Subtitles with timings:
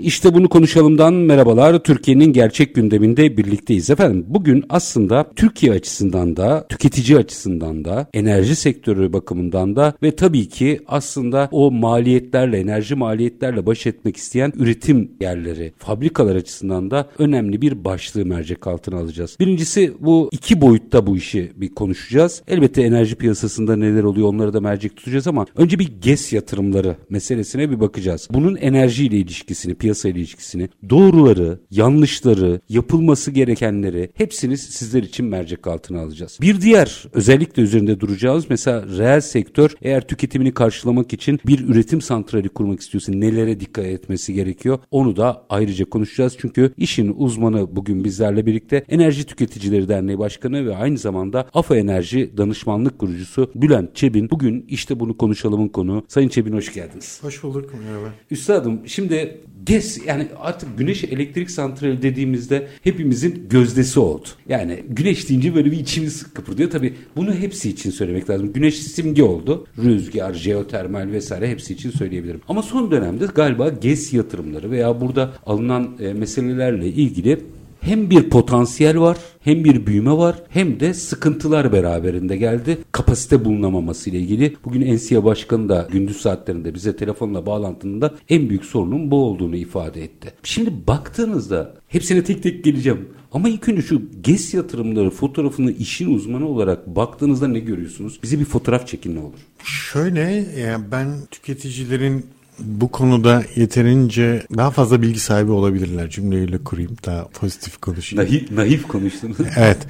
[0.00, 1.78] İşte bunu konuşalımdan merhabalar.
[1.78, 4.24] Türkiye'nin gerçek gündeminde birlikteyiz efendim.
[4.28, 10.80] Bugün aslında Türkiye açısından da, tüketici açısından da, enerji sektörü bakımından da ve tabii ki
[10.86, 17.84] aslında o maliyetlerle, enerji maliyetlerle baş etmek isteyen üretim yerleri, fabrikalar açısından da önemli bir
[17.84, 19.36] başlığı mercek altına alacağız.
[19.40, 22.42] Birincisi bu iki boyutta bu işi bir konuşacağız.
[22.48, 27.70] Elbette enerji piyasasında neler oluyor onları da mercek tutacağız ama önce bir GES yatırımları meselesine
[27.70, 28.28] bir bakacağız.
[28.30, 36.38] Bunun enerjiyle ilişkisini, piyasa ilişkisini, doğruları, yanlışları, yapılması gerekenleri hepsini sizler için mercek altına alacağız.
[36.40, 42.48] Bir diğer özellikle üzerinde duracağız mesela reel sektör eğer tüketimini karşılamak için bir üretim santrali
[42.48, 46.36] kurmak istiyorsa nelere dikkat etmesi gerekiyor onu da ayrıca konuşacağız.
[46.38, 52.30] Çünkü işin uzmanı bugün bizlerle birlikte Enerji Tüketicileri Derneği Başkanı ve aynı zamanda AFA Enerji
[52.36, 54.30] Danışmanlık Kurucusu Bülent Çebin.
[54.30, 56.04] Bugün işte bunu konuşalımın konu.
[56.08, 57.18] Sayın Çebin hoş geldiniz.
[57.22, 57.70] Hoş bulduk.
[57.84, 58.14] Merhaba.
[58.30, 59.40] Üstadım şimdi
[59.80, 64.26] GES yani artık güneş elektrik santrali dediğimizde hepimizin gözdesi oldu.
[64.48, 66.70] Yani güneş deyince böyle bir içimiz kıpırdıyor.
[66.70, 68.52] Tabii bunu hepsi için söylemek lazım.
[68.52, 69.66] Güneş simge oldu.
[69.78, 72.40] Rüzgar, jeotermal vesaire hepsi için söyleyebilirim.
[72.48, 77.40] Ama son dönemde galiba GES yatırımları veya burada alınan e, meselelerle ilgili
[77.80, 82.78] hem bir potansiyel var, hem bir büyüme var, hem de sıkıntılar beraberinde geldi.
[82.92, 84.56] Kapasite bulunamaması ile ilgili.
[84.64, 90.04] Bugün Ensiya Başkanı da gündüz saatlerinde bize telefonla bağlantında en büyük sorunun bu olduğunu ifade
[90.04, 90.32] etti.
[90.42, 93.08] Şimdi baktığınızda hepsine tek tek geleceğim.
[93.32, 98.20] Ama ilk önce şu GES yatırımları fotoğrafını işin uzmanı olarak baktığınızda ne görüyorsunuz?
[98.22, 99.38] Bize bir fotoğraf çekin ne olur?
[99.64, 100.20] Şöyle
[100.58, 102.26] yani ben tüketicilerin
[102.64, 108.30] bu konuda yeterince daha fazla bilgi sahibi olabilirler cümleyle kurayım daha pozitif konuşayım.
[108.30, 109.36] Naif, naif konuştunuz.
[109.56, 109.78] evet.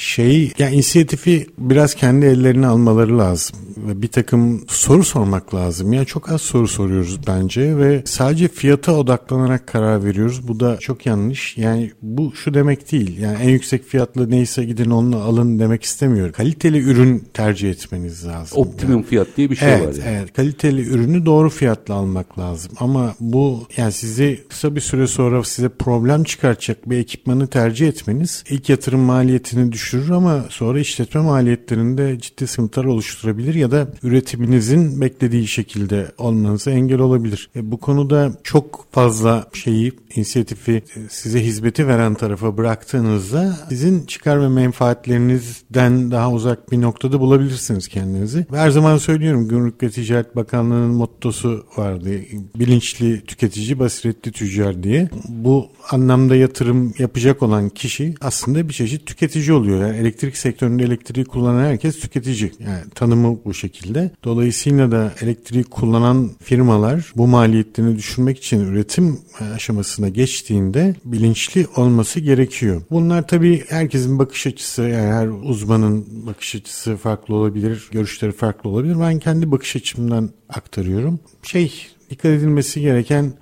[0.00, 3.56] Şey, yani inisiyatifi biraz kendi ellerine almaları lazım.
[3.76, 5.92] Ve bir takım soru sormak lazım.
[5.92, 10.48] Yani çok az soru soruyoruz bence ve sadece fiyata odaklanarak karar veriyoruz.
[10.48, 11.58] Bu da çok yanlış.
[11.58, 13.18] Yani bu şu demek değil.
[13.18, 16.32] Yani en yüksek fiyatlı neyse gidin onu alın demek istemiyorum.
[16.32, 18.58] Kaliteli ürün tercih etmeniz lazım.
[18.58, 19.06] Optimum yani.
[19.06, 20.04] fiyat diye bir şey evet, var.
[20.04, 20.16] Yani.
[20.18, 22.72] Evet, kaliteli ürünü doğru fiyatla almak lazım.
[22.80, 28.44] Ama bu yani sizi kısa bir süre sonra size problem çıkartacak bir ekipmanı tercih etmeniz
[28.50, 35.46] ilk yatırım maliyetini düşürür ama sonra işletme maliyetlerinde ciddi sıkıntılar oluşturabilir ya da üretiminizin beklediği
[35.46, 37.50] şekilde olmanıza engel olabilir.
[37.56, 44.48] E, bu konuda çok fazla şeyi, inisiyatifi size hizmeti veren tarafa bıraktığınızda sizin çıkar ve
[44.48, 48.46] menfaatlerinizden daha uzak bir noktada bulabilirsiniz kendinizi.
[48.52, 52.10] Ve her zaman söylüyorum Gümrük ve Ticaret Bakanlığı'nın mottosu vardı.
[52.56, 55.08] Bilinçli tüketici, basiretli tüccar diye.
[55.28, 59.69] Bu anlamda yatırım yapacak olan kişi aslında bir çeşit tüketici oluyor.
[59.78, 62.52] Yani elektrik sektöründe elektriği kullanan herkes tüketici.
[62.58, 64.10] Yani tanımı bu şekilde.
[64.24, 69.18] Dolayısıyla da elektriği kullanan firmalar bu maliyetlerini düşürmek için üretim
[69.54, 72.82] aşamasına geçtiğinde bilinçli olması gerekiyor.
[72.90, 79.00] Bunlar tabii herkesin bakış açısı yani her uzmanın bakış açısı farklı olabilir, görüşleri farklı olabilir.
[79.00, 81.20] Ben kendi bakış açımdan aktarıyorum.
[81.42, 83.32] Şey dikkat edilmesi gereken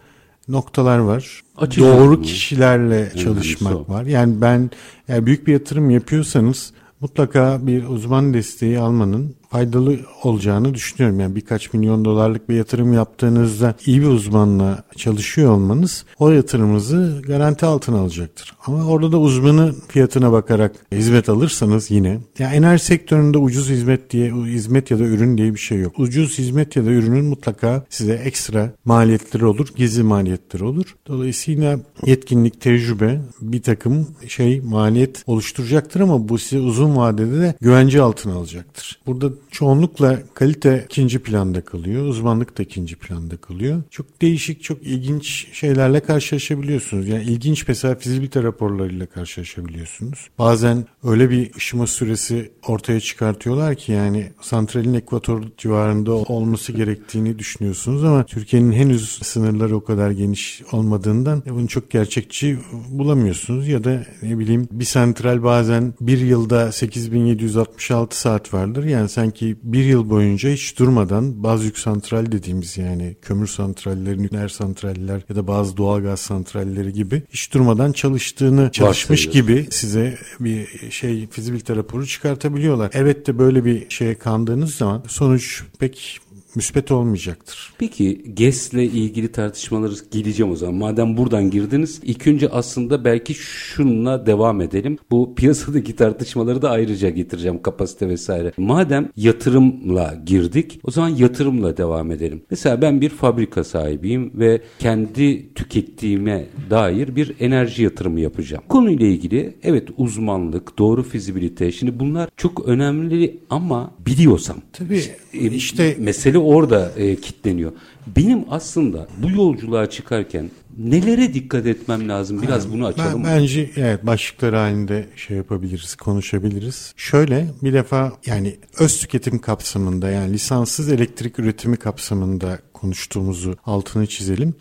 [0.48, 1.42] noktalar var.
[1.56, 2.22] Açık Doğru olsun.
[2.22, 4.04] kişilerle çalışmak var.
[4.04, 4.70] Yani ben
[5.08, 11.20] eğer büyük bir yatırım yapıyorsanız mutlaka bir uzman desteği almanın faydalı olacağını düşünüyorum.
[11.20, 17.66] Yani birkaç milyon dolarlık bir yatırım yaptığınızda iyi bir uzmanla çalışıyor olmanız o yatırımınızı garanti
[17.66, 18.54] altına alacaktır.
[18.66, 24.32] Ama orada da uzmanın fiyatına bakarak hizmet alırsanız yine ya enerji sektöründe ucuz hizmet diye
[24.32, 25.98] hizmet ya da ürün diye bir şey yok.
[25.98, 30.96] Ucuz hizmet ya da ürünün mutlaka size ekstra maliyetleri olur, gizli maliyetleri olur.
[31.06, 38.02] Dolayısıyla yetkinlik, tecrübe bir takım şey maliyet oluşturacaktır ama bu size uzun vadede de güvence
[38.02, 39.00] altına alacaktır.
[39.06, 42.06] Burada çoğunlukla kalite ikinci planda kalıyor.
[42.06, 43.82] Uzmanlık da ikinci planda kalıyor.
[43.90, 47.08] Çok değişik, çok ilginç şeylerle karşılaşabiliyorsunuz.
[47.08, 50.28] Yani ilginç mesela fizibilite raporlarıyla karşılaşabiliyorsunuz.
[50.38, 58.04] Bazen öyle bir ışıma süresi ortaya çıkartıyorlar ki yani santralin ekvator civarında olması gerektiğini düşünüyorsunuz
[58.04, 62.58] ama Türkiye'nin henüz sınırları o kadar geniş olmadığından bunu çok gerçekçi
[62.88, 68.84] bulamıyorsunuz ya da ne bileyim bir santral bazen bir yılda 8766 saat vardır.
[68.84, 74.22] Yani sen sanki bir yıl boyunca hiç durmadan bazı yük santral dediğimiz yani kömür santralleri,
[74.22, 80.90] nükleer santraller ya da bazı doğalgaz santralleri gibi hiç durmadan çalıştığını çalışmış gibi size bir
[80.90, 82.90] şey fizibilite raporu çıkartabiliyorlar.
[82.94, 86.20] Evet de böyle bir şeye kandığınız zaman sonuç pek
[86.54, 87.72] müspet olmayacaktır.
[87.78, 90.74] Peki GES'le ilgili tartışmaları geleceğim o zaman.
[90.74, 94.98] Madem buradan girdiniz ilk önce aslında belki şununla devam edelim.
[95.10, 98.52] Bu piyasadaki tartışmaları da ayrıca getireceğim kapasite vesaire.
[98.56, 102.42] Madem yatırımla girdik o zaman yatırımla devam edelim.
[102.50, 108.62] Mesela ben bir fabrika sahibiyim ve kendi tükettiğime dair bir enerji yatırımı yapacağım.
[108.68, 114.56] Konuyla ilgili evet uzmanlık, doğru fizibilite şimdi bunlar çok önemli ama biliyorsam.
[114.72, 115.02] Tabii
[115.32, 117.72] işte mesele orada e, kitleniyor.
[118.16, 122.42] Benim aslında bu yolculuğa çıkarken nelere dikkat etmem lazım?
[122.42, 123.24] Biraz bunu açalım.
[123.24, 126.92] Ben, bence evet başlıklar halinde şey yapabiliriz, konuşabiliriz.
[126.96, 134.54] Şöyle bir defa yani öz tüketim kapsamında yani lisanssız elektrik üretimi kapsamında konuştuğumuzu altını çizelim.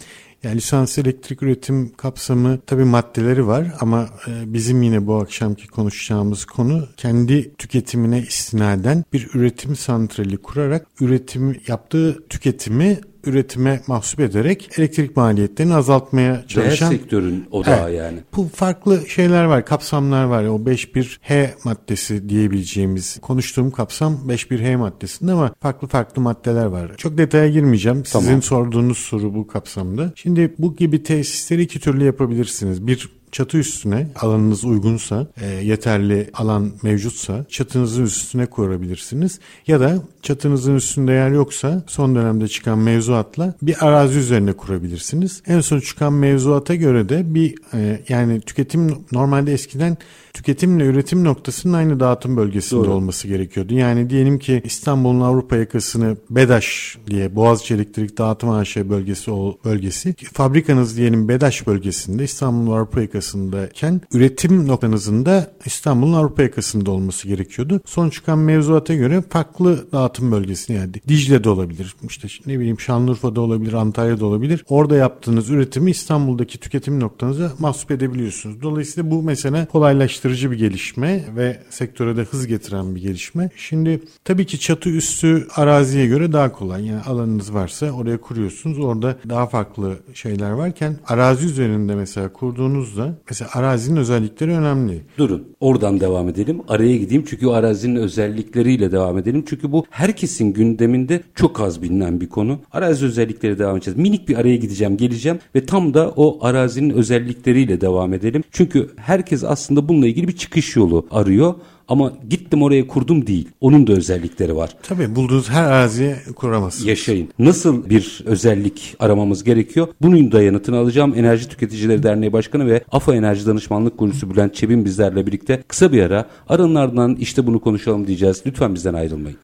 [0.44, 6.46] Yani lisans elektrik üretim kapsamı tabii maddeleri var ama e, bizim yine bu akşamki konuşacağımız
[6.46, 15.18] konu kendi tüketimine istinaden bir üretim santrali kurarak üretim yaptığı tüketimi üretime mahsup ederek elektrik
[15.18, 16.92] maliyetlerini azaltmaya çalışan.
[16.92, 18.20] Değer sektörün odağı evet, yani.
[18.36, 20.44] Bu farklı şeyler var, kapsamlar var.
[20.44, 26.92] O 5.1H maddesi diyebileceğimiz konuştuğum kapsam 5.1H maddesinde ama farklı farklı maddeler var.
[26.98, 28.06] Çok detaya girmeyeceğim.
[28.06, 28.42] Sizin tamam.
[28.42, 30.12] sorduğunuz soru bu kapsamda.
[30.16, 32.88] Şimdi bu gibi tesisleri iki türlü yapabilirsiniz.
[32.88, 39.40] Bir çatı üstüne alanınız uygunsa, e, yeterli alan mevcutsa çatınızın üstüne kurabilirsiniz.
[39.68, 45.42] Ya da çatınızın üstünde yer yoksa son dönemde çıkan mevzuatla bir arazi üzerine kurabilirsiniz.
[45.48, 49.98] En son çıkan mevzuata göre de bir e, yani tüketim normalde eskiden
[50.38, 52.92] tüketimle üretim noktasının aynı dağıtım bölgesinde Doğru.
[52.92, 53.74] olması gerekiyordu.
[53.74, 60.16] Yani diyelim ki İstanbul'un Avrupa yakasını BEDAŞ diye Boğaziçi Elektrik Dağıtım AŞ bölgesi o bölgesi.
[60.34, 67.82] Fabrikanız diyelim BEDAŞ bölgesinde İstanbul'un Avrupa yakasındayken üretim noktanızın da İstanbul'un Avrupa yakasında olması gerekiyordu.
[67.86, 71.96] Son çıkan mevzuata göre farklı dağıtım bölgesi yani Dicle'de olabilir.
[72.08, 74.66] işte ne bileyim Şanlıurfa'da olabilir, Antalya'da olabilir.
[74.70, 78.62] Orada yaptığınız üretimi İstanbul'daki tüketim noktanıza mahsup edebiliyorsunuz.
[78.62, 83.50] Dolayısıyla bu mesela kolaylaştırıyor şaşırtıcı bir gelişme ve sektöre de hız getiren bir gelişme.
[83.56, 86.86] Şimdi tabii ki çatı üstü araziye göre daha kolay.
[86.86, 88.80] Yani alanınız varsa oraya kuruyorsunuz.
[88.80, 95.02] Orada daha farklı şeyler varken arazi üzerinde mesela kurduğunuzda mesela arazinin özellikleri önemli.
[95.18, 96.62] Durun oradan devam edelim.
[96.68, 99.44] Araya gideyim çünkü o arazinin özellikleriyle devam edelim.
[99.50, 102.60] Çünkü bu herkesin gündeminde çok az bilinen bir konu.
[102.72, 104.00] Arazi özellikleri devam edeceğiz.
[104.00, 108.44] Minik bir araya gideceğim geleceğim ve tam da o arazinin özellikleriyle devam edelim.
[108.52, 111.56] Çünkü herkes aslında bununla ilgili ilgili bir çıkış yolu arıyor.
[111.88, 113.50] Ama gittim oraya kurdum değil.
[113.62, 114.70] Onun da özellikleri var.
[114.84, 116.88] Tabii bulduğunuz her araziye kuramazsınız.
[116.88, 117.30] Yaşayın.
[117.40, 119.88] Nasıl bir özellik aramamız gerekiyor?
[120.02, 121.14] Bunun da yanıtını alacağım.
[121.18, 126.04] Enerji Tüketicileri Derneği Başkanı ve AFA Enerji Danışmanlık Kurucusu Bülent Çebin bizlerle birlikte kısa bir
[126.04, 126.26] ara.
[126.50, 128.44] Aranın ardından işte bunu konuşalım diyeceğiz.
[128.46, 129.38] Lütfen bizden ayrılmayın.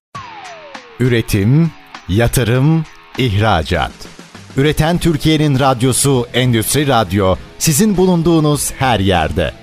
[1.00, 1.72] Üretim,
[2.10, 2.84] yatırım,
[3.18, 3.92] ihracat.
[4.58, 9.63] Üreten Türkiye'nin radyosu Endüstri Radyo sizin bulunduğunuz her yerde.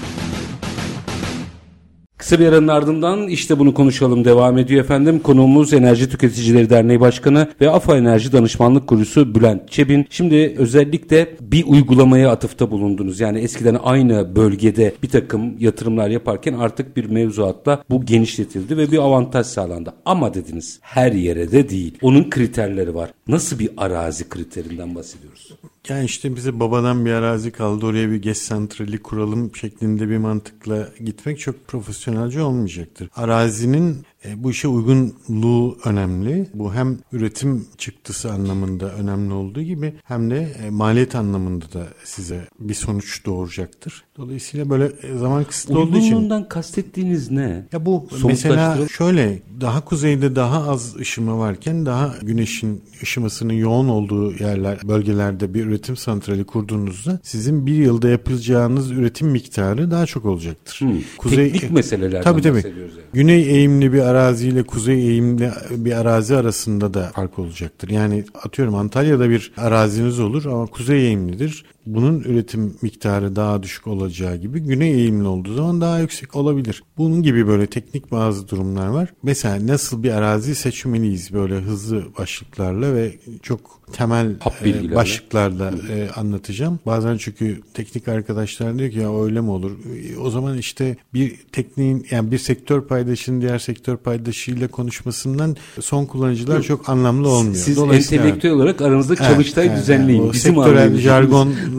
[2.21, 5.19] Kısa bir aranın ardından işte bunu konuşalım devam ediyor efendim.
[5.19, 10.07] Konuğumuz Enerji Tüketicileri Derneği Başkanı ve AFA Enerji Danışmanlık Kurucusu Bülent Çebin.
[10.09, 13.19] Şimdi özellikle bir uygulamaya atıfta bulundunuz.
[13.19, 18.97] Yani eskiden aynı bölgede bir takım yatırımlar yaparken artık bir mevzuatla bu genişletildi ve bir
[18.97, 19.93] avantaj sağlandı.
[20.05, 21.97] Ama dediniz her yere de değil.
[22.01, 23.09] Onun kriterleri var.
[23.27, 25.51] Nasıl bir arazi kriterinden bahsediyoruz?
[25.89, 30.89] Yani işte bize babadan bir arazi kaldı oraya bir GES santrali kuralım şeklinde bir mantıkla
[31.05, 33.09] gitmek çok profesyonelce olmayacaktır.
[33.15, 36.49] Arazinin e, bu işe uygunluğu önemli.
[36.53, 42.47] Bu hem üretim çıktısı anlamında önemli olduğu gibi hem de e, maliyet anlamında da size
[42.59, 44.03] bir sonuç doğuracaktır.
[44.17, 46.07] Dolayısıyla böyle e, zaman kısıtlı olduğu için.
[46.07, 47.67] Uygunluğundan kastettiğiniz ne?
[47.71, 54.33] Ya bu mesela şöyle daha kuzeyde daha az ışıma varken daha güneşin ışımasının yoğun olduğu
[54.43, 60.79] yerler, bölgelerde bir üretim santrali kurduğunuzda sizin bir yılda yapacağınız üretim miktarı daha çok olacaktır.
[60.79, 61.01] Hmm.
[61.17, 62.57] Kuzey, Teknik meselelerden tabii, tabii.
[62.57, 63.05] bahsediyoruz yani.
[63.13, 67.89] Güney eğimli bir arazi ile kuzey eğimli bir arazi arasında da fark olacaktır.
[67.89, 71.65] Yani atıyorum Antalya'da bir araziniz olur ama kuzey eğimlidir.
[71.85, 76.83] Bunun üretim miktarı daha düşük olacağı gibi güney eğimli olduğu zaman daha yüksek olabilir.
[76.97, 79.13] Bunun gibi böyle teknik bazı durumlar var.
[79.23, 84.35] Mesela nasıl bir arazi seçmeliyiz böyle hızlı başlıklarla ve çok temel
[84.65, 86.79] e, başlıklarla e, anlatacağım.
[86.85, 89.71] Bazen çünkü teknik arkadaşlar diyor ki ya öyle mi olur?
[89.71, 96.05] E, o zaman işte bir tekniğin yani bir sektör paydaşının diğer sektör paydaşıyla konuşmasından son
[96.05, 96.65] kullanıcılar Yok.
[96.65, 97.55] çok anlamlı olmuyor.
[97.55, 100.21] Siz entelektüel olarak aranızda çalıştay evet, düzenleyin.
[100.21, 100.97] Yani Bizim sektörel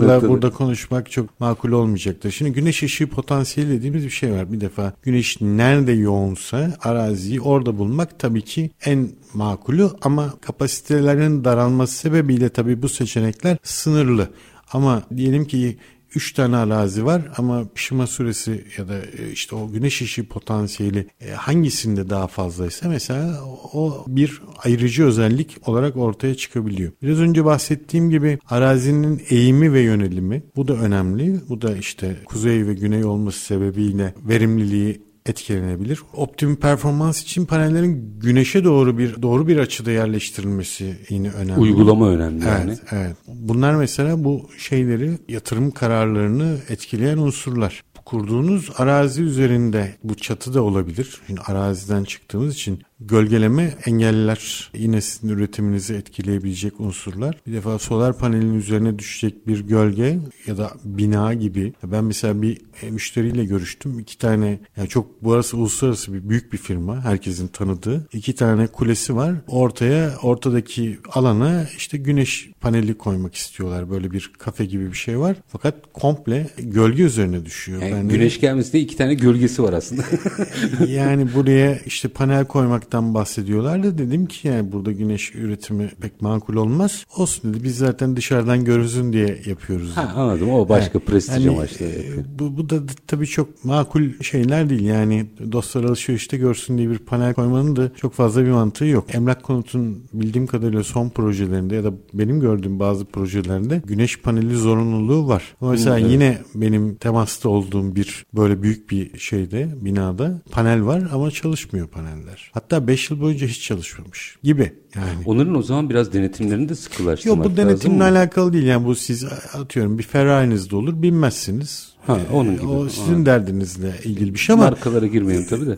[0.00, 2.30] jargonla burada konuşmak çok makul olmayacaktır.
[2.30, 4.52] Şimdi güneş ışığı potansiyeli dediğimiz bir şey var.
[4.52, 11.94] Bir defa güneş nerede yoğunsa araziyi orada bulmak tabii ki en makulü ama kapasitelerin daralması
[11.94, 14.28] sebebiyle tabii bu seçenekler sınırlı.
[14.72, 15.76] Ama diyelim ki
[16.14, 21.06] 3 tane arazi var ama pişirme süresi ya da e, işte o güneş ışığı potansiyeli
[21.20, 26.92] e, hangisinde daha fazlaysa mesela o bir ayrıcı özellik olarak ortaya çıkabiliyor.
[27.02, 31.40] Biraz önce bahsettiğim gibi arazinin eğimi ve yönelimi bu da önemli.
[31.48, 36.02] Bu da işte kuzey ve güney olması sebebiyle verimliliği etkilenebilir.
[36.14, 41.60] Optimum performans için panellerin güneşe doğru bir doğru bir açıda yerleştirilmesi yine önemli.
[41.60, 42.78] Uygulama önemli evet, yani.
[42.90, 43.16] Evet.
[43.26, 51.20] Bunlar mesela bu şeyleri yatırım kararlarını etkileyen unsurlar kurduğunuz arazi üzerinde bu çatı da olabilir.
[51.26, 57.40] Şimdi araziden çıktığımız için Gölgeleme engeller yine sizin üretiminizi etkileyebilecek unsurlar.
[57.46, 61.72] Bir defa solar panelin üzerine düşecek bir gölge ya da bina gibi.
[61.84, 63.98] Ben mesela bir e, müşteriyle görüştüm.
[63.98, 67.04] İki tane yani çok burası uluslararası bir büyük bir firma.
[67.04, 68.06] Herkesin tanıdığı.
[68.12, 69.34] iki tane kulesi var.
[69.48, 73.90] Ortaya ortadaki alana işte güneş paneli koymak istiyorlar.
[73.90, 75.36] Böyle bir kafe gibi bir şey var.
[75.48, 77.82] Fakat komple gölge üzerine düşüyor.
[77.82, 80.02] Yani ben güneş de, gelmesinde iki tane gölgesi var aslında.
[80.88, 86.22] yani buraya işte panel koymak olaraktan bahsediyorlar da dedim ki yani burada güneş üretimi pek
[86.22, 87.06] makul olmaz.
[87.16, 89.96] Olsun dedi biz zaten dışarıdan görürsün diye yapıyoruz.
[89.96, 91.86] Ha, anladım o başka yani, prestij yani, amaçlı.
[91.86, 96.98] E, bu, bu da tabii çok makul şeyler değil yani dostlar alışverişte görsün diye bir
[96.98, 99.14] panel koymanın da çok fazla bir mantığı yok.
[99.14, 105.28] Emlak konutun bildiğim kadarıyla son projelerinde ya da benim gördüğüm bazı projelerinde güneş paneli zorunluluğu
[105.28, 105.42] var.
[105.60, 106.10] Mesela evet.
[106.10, 112.50] yine benim temasta olduğum bir böyle büyük bir şeyde binada panel var ama çalışmıyor paneller.
[112.54, 114.72] Hatta 5 yıl boyunca hiç çalışmamış gibi.
[114.94, 115.06] Yani.
[115.26, 117.52] Onların o zaman biraz denetimlerini de sıkılaştırmak lazım.
[117.52, 118.64] Yok bu denetimle alakalı değil.
[118.64, 119.24] Yani bu siz
[119.54, 121.92] atıyorum bir Ferrari'niz de olur binmezsiniz.
[122.06, 122.66] Ha, onun gibi.
[122.66, 123.26] O sizin ha.
[123.26, 125.76] derdinizle ilgili bir şey ama markalara girmeyelim tabii de.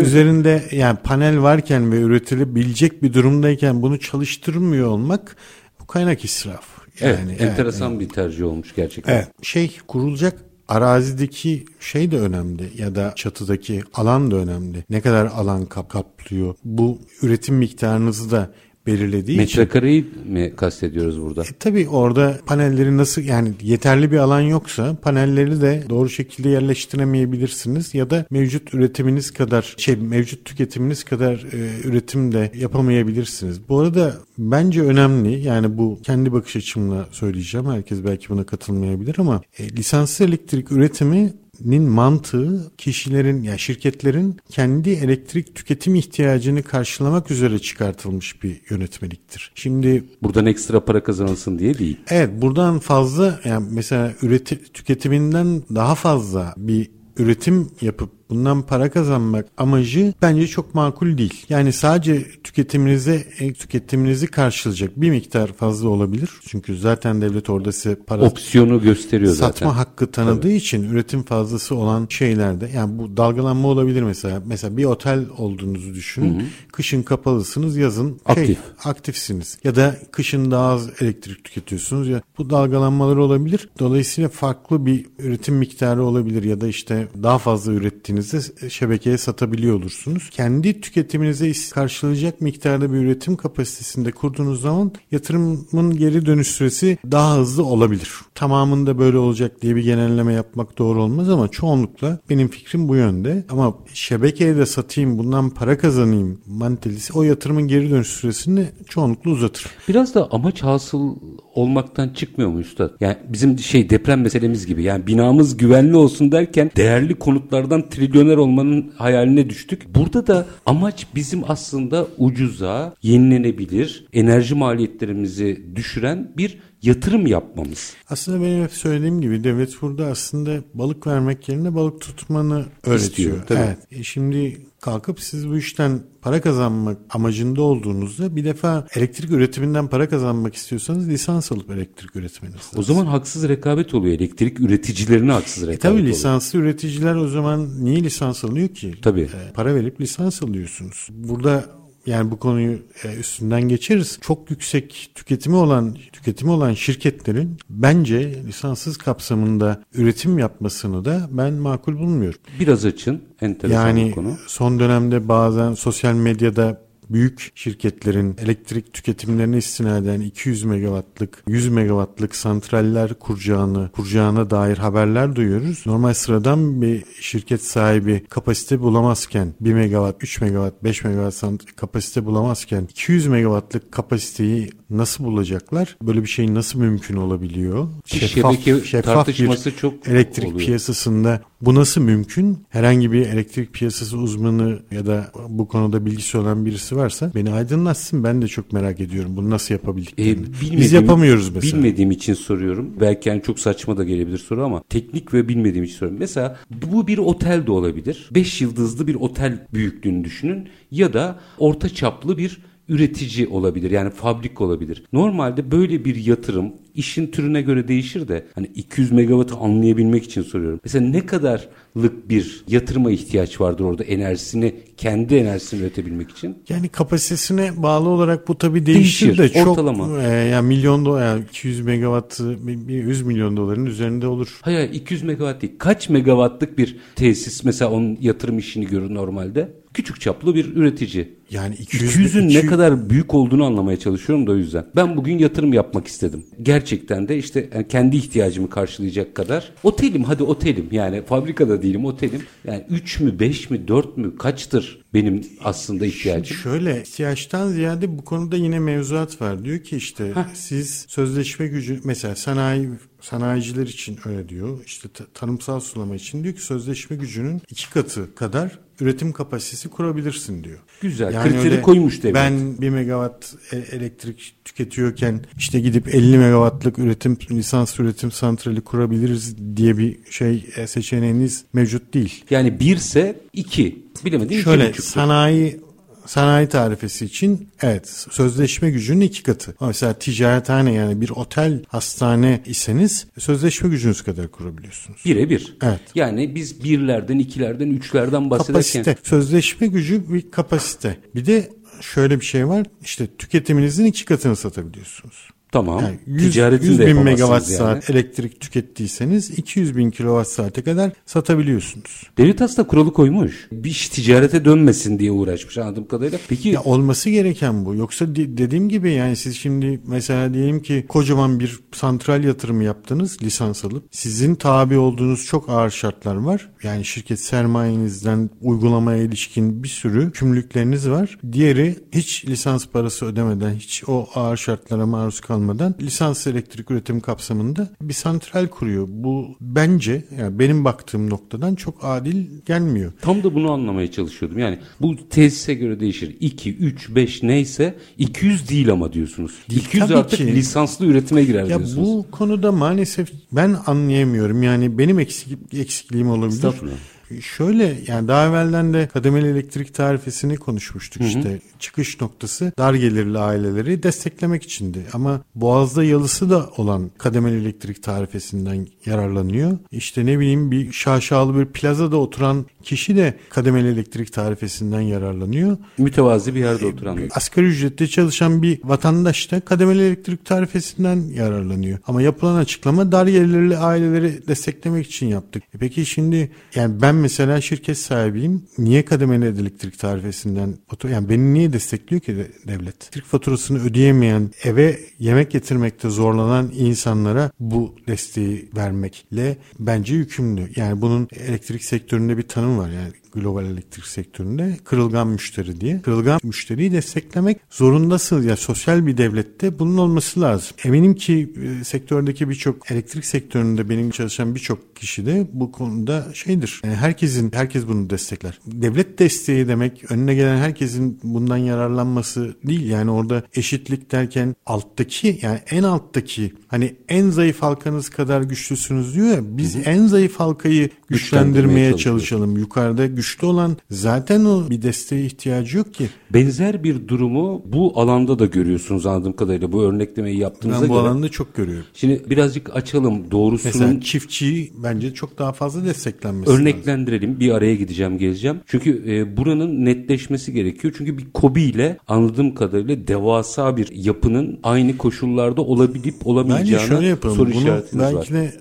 [0.00, 5.36] üzerinde yani panel varken ve üretilebilecek bir durumdayken bunu çalıştırmıyor olmak
[5.80, 6.84] bu kaynak israfı.
[7.00, 9.14] Yani, evet, enteresan yani, bir tercih olmuş gerçekten.
[9.14, 14.84] Evet, şey kurulacak arazideki şey de önemli ya da çatıdaki alan da önemli.
[14.90, 16.54] Ne kadar alan kap kaplıyor.
[16.64, 18.50] Bu üretim miktarınızı da
[18.86, 20.32] belirlediği Metrekareyi için.
[20.32, 21.42] mi kastediyoruz burada?
[21.42, 27.94] E, tabii orada panelleri nasıl yani yeterli bir alan yoksa panelleri de doğru şekilde yerleştiremeyebilirsiniz
[27.94, 33.68] ya da mevcut üretiminiz kadar şey mevcut tüketiminiz kadar e, üretim de yapamayabilirsiniz.
[33.68, 37.66] Bu arada bence önemli yani bu kendi bakış açımla söyleyeceğim.
[37.66, 41.32] Herkes belki buna katılmayabilir ama e, lisanslı elektrik üretimi
[41.64, 49.52] nin mantığı kişilerin ya yani şirketlerin kendi elektrik tüketim ihtiyacını karşılamak üzere çıkartılmış bir yönetmeliktir.
[49.54, 51.96] Şimdi buradan ekstra para kazanılsın diye değil.
[52.10, 59.46] Evet, buradan fazla yani mesela üreti, tüketiminden daha fazla bir üretim yapıp bundan para kazanmak
[59.56, 61.46] amacı bence çok makul değil.
[61.48, 66.30] Yani sadece tüketiminize e, tüketiminizi karşılayacak bir miktar fazla olabilir.
[66.46, 69.66] Çünkü zaten devlet orada size para opsiyonu gösteriyor satma zaten.
[69.66, 70.54] Satma hakkı tanıdığı Tabii.
[70.54, 74.42] için üretim fazlası olan şeylerde yani bu dalgalanma olabilir mesela.
[74.46, 76.40] Mesela bir otel olduğunuzu düşünün.
[76.40, 76.46] Hı hı.
[76.72, 78.58] Kışın kapalısınız, yazın şey, Aktif.
[78.84, 79.58] aktifsiniz.
[79.64, 83.68] Ya da kışın daha az elektrik tüketiyorsunuz ya bu dalgalanmalar olabilir.
[83.78, 89.76] Dolayısıyla farklı bir üretim miktarı olabilir ya da işte daha fazla ürettiğiniz ürettiğinizde şebekeye satabiliyor
[89.76, 90.30] olursunuz.
[90.30, 97.64] Kendi tüketiminize karşılayacak miktarda bir üretim kapasitesinde kurduğunuz zaman yatırımın geri dönüş süresi daha hızlı
[97.64, 98.10] olabilir.
[98.34, 103.44] Tamamında böyle olacak diye bir genelleme yapmak doğru olmaz ama çoğunlukla benim fikrim bu yönde.
[103.50, 109.66] Ama şebekeye de satayım bundan para kazanayım mantalitesi o yatırımın geri dönüş süresini çoğunlukla uzatır.
[109.88, 111.16] Biraz da amaç hasıl
[111.54, 112.90] olmaktan çıkmıyor mu üstad?
[113.00, 118.92] Yani bizim şey deprem meselemiz gibi yani binamız güvenli olsun derken değerli konutlardan trilyoner olmanın
[118.96, 119.94] hayaline düştük.
[119.94, 127.92] Burada da amaç bizim aslında ucuza, yenilenebilir, enerji maliyetlerimizi düşüren bir yatırım yapmamız.
[128.10, 132.96] Aslında benim hep söylediğim gibi devlet burada aslında balık vermek yerine balık tutmanı öğretiyor.
[132.96, 133.58] İstiyor, tabii.
[133.58, 133.78] Evet.
[133.90, 140.08] E şimdi kalkıp siz bu işten para kazanmak amacında olduğunuzda bir defa elektrik üretiminden para
[140.08, 142.78] kazanmak istiyorsanız lisans alıp elektrik üretmeniz lazım.
[142.78, 144.14] O zaman haksız rekabet oluyor.
[144.14, 146.08] Elektrik üreticilerine haksız E rekabet tabii oluyor.
[146.08, 148.94] lisanslı üreticiler o zaman niye lisans alıyor ki?
[149.02, 149.20] Tabii.
[149.20, 151.08] E, para verip lisans alıyorsunuz.
[151.10, 151.64] Burada
[152.06, 154.18] yani bu konuyu e, üstünden geçeriz.
[154.20, 161.98] Çok yüksek tüketimi olan tüketimi olan şirketlerin bence lisanssız kapsamında üretim yapmasını da ben makul
[161.98, 162.40] bulmuyorum.
[162.60, 163.22] Biraz açın.
[163.40, 164.36] Enteresan Yani konu.
[164.46, 166.80] son dönemde bazen sosyal medyada
[167.14, 175.82] büyük şirketlerin elektrik tüketimlerine istinaden 200 megawattlık, 100 megawattlık santraller kuracağını, kuracağına dair haberler duyuyoruz.
[175.86, 182.84] Normal sıradan bir şirket sahibi kapasite bulamazken 1 megawatt, 3 megawatt, 5 megawatt kapasite bulamazken
[182.90, 185.96] 200 megawattlık kapasiteyi nasıl bulacaklar?
[186.02, 187.88] Böyle bir şey nasıl mümkün olabiliyor?
[188.06, 190.60] Şebeke tartışması bir çok elektrik oluyor.
[190.66, 192.58] piyasasında bu nasıl mümkün?
[192.68, 198.24] Herhangi bir elektrik piyasası uzmanı ya da bu konuda bilgisi olan birisi varsa beni aydınlatsın.
[198.24, 200.32] Ben de çok merak ediyorum bunu nasıl E, yapabildiklerini.
[200.46, 201.72] bilmediğim- Biz yapamıyoruz mesela.
[201.82, 202.90] Bilmediğim için soruyorum.
[203.00, 206.20] Belki yani çok saçma da gelebilir soru ama teknik ve bilmediğim için soruyorum.
[206.20, 206.56] Mesela
[206.92, 208.28] bu bir otel de olabilir.
[208.34, 213.90] 5 yıldızlı bir otel büyüklüğünü düşünün ya da orta çaplı bir üretici olabilir.
[213.90, 215.02] Yani fabrik olabilir.
[215.12, 220.80] Normalde böyle bir yatırım işin türüne göre değişir de hani 200 megawattı anlayabilmek için soruyorum.
[220.84, 226.56] Mesela ne kadarlık bir yatırıma ihtiyaç vardır orada enerjisini kendi enerjisini üretebilmek için?
[226.68, 230.22] Yani kapasitesine bağlı olarak bu tabii değişir, Değişir, de çok ortalama.
[230.22, 234.58] e, yani milyon dolar yani 200 megawattı bir bir 100 milyon doların üzerinde olur.
[234.62, 235.72] Hayır hayır, 200 megawatt değil.
[235.78, 239.83] Kaç megawattlık bir tesis mesela onun yatırım işini görür normalde?
[239.94, 241.34] Küçük çaplı bir üretici.
[241.50, 244.86] Yani 200 200'ün ne 200 kadar büyük olduğunu anlamaya çalışıyorum da o yüzden.
[244.96, 246.46] Ben bugün yatırım yapmak istedim.
[246.62, 249.72] Gerçekten de işte yani kendi ihtiyacımı karşılayacak kadar.
[249.82, 252.42] Otelim hadi otelim yani fabrikada değilim otelim.
[252.64, 256.56] Yani 3 mü 5 mi 4 mü kaçtır benim aslında ihtiyacım?
[256.56, 259.64] Şöyle ihtiyaçtan ziyade bu konuda yine mevzuat var.
[259.64, 262.88] Diyor ki işte siz sözleşme gücü mesela sanayi
[263.20, 264.78] sanayiciler için öyle diyor.
[264.86, 270.64] İşte ta- tarımsal sulama için diyor ki sözleşme gücünün iki katı kadar üretim kapasitesi kurabilirsin
[270.64, 270.78] diyor.
[271.00, 272.34] Güzel, kriteri koymuş devlet.
[272.34, 279.56] Ben 1 megawatt e- elektrik tüketiyorken işte gidip 50 megawattlık üretim lisans üretim santrali kurabiliriz
[279.76, 282.44] diye bir şey e, seçeneğiniz mevcut değil.
[282.50, 284.04] Yani 1 ise 2.
[284.24, 285.02] Bilemedin Şöyle 2,5'tür.
[285.02, 285.80] sanayi
[286.26, 289.74] sanayi tarifesi için evet sözleşme gücünün iki katı.
[289.80, 295.22] Mesela ticarethane yani bir otel hastane iseniz sözleşme gücünüz kadar kurabiliyorsunuz.
[295.24, 295.76] Birebir.
[295.82, 296.00] Evet.
[296.14, 299.16] Yani biz birlerden, ikilerden, üçlerden bahsederken Kapasite.
[299.22, 301.16] Sözleşme gücü bir kapasite.
[301.34, 302.86] Bir de şöyle bir şey var.
[303.02, 305.50] İşte tüketiminizin iki katını satabiliyorsunuz.
[305.74, 306.02] Tamam.
[306.02, 307.78] Yani 100, Ticaretini 100 de bin megawatt yani.
[307.78, 312.22] saat elektrik tükettiyseniz 200 bin kilowatt saate kadar satabiliyorsunuz.
[312.38, 313.68] Devlet aslında kuralı koymuş.
[313.72, 316.38] Bir iş ticarete dönmesin diye uğraşmış anladığım kadarıyla.
[316.48, 317.94] Peki Ya olması gereken bu.
[317.94, 323.36] Yoksa de- dediğim gibi yani siz şimdi mesela diyelim ki kocaman bir santral yatırımı yaptınız
[323.42, 324.04] lisans alıp.
[324.10, 326.70] Sizin tabi olduğunuz çok ağır şartlar var.
[326.82, 331.38] Yani şirket sermayenizden uygulamaya ilişkin bir sürü kümlükleriniz var.
[331.52, 335.63] Diğeri hiç lisans parası ödemeden, hiç o ağır şartlara maruz kalmadan
[336.00, 339.06] lisans elektrik üretim kapsamında bir santral kuruyor.
[339.10, 343.12] Bu bence yani benim baktığım noktadan çok adil gelmiyor.
[343.20, 344.58] tam da bunu anlamaya çalışıyordum.
[344.58, 346.36] Yani bu tesise göre değişir.
[346.40, 349.52] 2, 3, 5 neyse 200 değil ama diyorsunuz.
[349.70, 350.46] Değil, 200 tabii artık ki.
[350.46, 351.96] lisanslı üretime girer Ya diyorsunuz.
[352.08, 354.62] bu konuda maalesef ben anlayamıyorum.
[354.62, 356.54] Yani benim eksik, eksikliğim olabilir.
[356.56, 356.94] Estağfurullah.
[357.42, 361.60] Şöyle yani daha evvelden de kademeli elektrik tarifesini konuşmuştuk işte.
[361.78, 364.98] Çıkış noktası dar gelirli aileleri desteklemek içindi.
[365.12, 369.78] Ama Boğaz'da yalısı da olan kademeli elektrik tarifesinden yararlanıyor.
[369.90, 375.76] İşte ne bileyim bir şaşalı bir plazada oturan kişi de kademeli elektrik tarifesinden yararlanıyor.
[375.98, 377.28] Mütevazi bir yerde oturanlar.
[377.34, 381.98] Asgari ücretle çalışan bir vatandaş da kademeli elektrik tarifesinden yararlanıyor.
[382.06, 385.62] Ama yapılan açıklama dar gelirli aileleri desteklemek için yaptık.
[385.74, 388.62] E peki şimdi yani ben mesela şirket sahibiyim.
[388.78, 393.02] Niye kademeli elektrik tarifesinden fatura yani beni niye destekliyor ki de- devlet?
[393.02, 400.68] Elektrik faturasını ödeyemeyen, eve yemek getirmekte zorlanan insanlara bu desteği vermekle bence yükümlü.
[400.76, 402.90] Yani bunun elektrik sektöründe bir tanım var.
[402.90, 406.00] Yani global elektrik sektöründe kırılgan müşteri diye.
[406.02, 408.44] Kırılgan müşteriyi desteklemek zorundasınız.
[408.44, 410.76] Ya sosyal bir devlette bunun olması lazım.
[410.84, 416.80] Eminim ki e, sektördeki birçok elektrik sektöründe benim çalışan birçok kişi de bu konuda şeydir.
[416.84, 418.58] Yani herkesin herkes bunu destekler.
[418.66, 422.90] Devlet desteği demek önüne gelen herkesin bundan yararlanması değil.
[422.90, 429.26] Yani orada eşitlik derken alttaki yani en alttaki hani en zayıf halkanız kadar güçlüsünüz diyor
[429.26, 432.56] ya biz en zayıf halkayı güçlendirmeye çalışalım.
[432.58, 436.08] Yukarıda güçlü olan zaten o bir desteğe ihtiyacı yok ki.
[436.30, 440.82] Benzer bir durumu bu alanda da görüyorsunuz anladığım kadarıyla bu örneklemeyi yaptığınıza.
[440.82, 441.02] Ben bu göre.
[441.02, 441.84] alanda çok görüyorum.
[441.94, 443.74] Şimdi birazcık açalım doğrusunun.
[443.86, 447.40] Mesela çiftçiyi bence çok daha fazla desteklenmesi Örneklendirelim lazım.
[447.40, 448.56] bir araya gideceğim geleceğim.
[448.66, 450.94] Çünkü e, buranın netleşmesi gerekiyor.
[450.98, 457.06] Çünkü bir kobi ile anladığım kadarıyla devasa bir yapının aynı koşullarda olabilip olamayacağına Bence şöyle
[457.06, 457.36] yapalım.
[457.36, 458.40] soru Bunu işaretiniz belki var.
[458.40, 458.52] de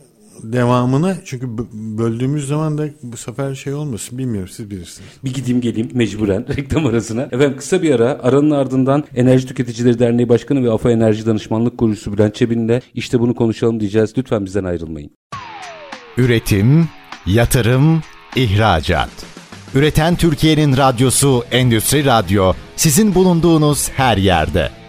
[0.43, 5.09] devamına çünkü böldüğümüz zaman da bu sefer şey olmasın bilmiyorum siz bilirsiniz.
[5.23, 7.21] Bir gideyim geleyim mecburen reklam arasına.
[7.21, 12.13] Efendim kısa bir ara aranın ardından Enerji Tüketicileri Derneği Başkanı ve AFA Enerji Danışmanlık Kurucusu
[12.13, 14.13] Bülent Çebin'le işte bunu konuşalım diyeceğiz.
[14.17, 15.11] Lütfen bizden ayrılmayın.
[16.17, 16.89] Üretim,
[17.25, 18.01] yatırım,
[18.35, 19.09] ihracat.
[19.75, 24.82] Üreten Türkiye'nin radyosu Endüstri Radyo sizin bulunduğunuz her yerde.